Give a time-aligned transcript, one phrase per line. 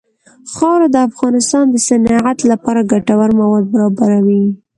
[0.53, 4.43] خاوره د افغانستان د صنعت لپاره ګټور مواد برابروي.